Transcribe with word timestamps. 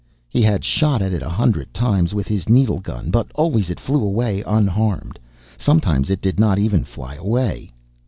_"He 0.27 0.41
had 0.41 0.63
shot 0.65 1.03
at 1.03 1.13
it 1.13 1.21
a 1.21 1.29
hundred 1.29 1.75
times 1.75 2.11
with 2.11 2.27
his 2.27 2.49
needle 2.49 2.79
gun, 2.79 3.11
but 3.11 3.27
always 3.35 3.69
it 3.69 3.79
flew 3.79 4.03
away 4.03 4.41
unharmed. 4.47 5.19
Sometimes 5.57 6.09
it 6.09 6.21
did 6.21 6.39
not 6.39 6.57
even 6.57 6.83
fly 6.83 7.13
away. 7.13 7.69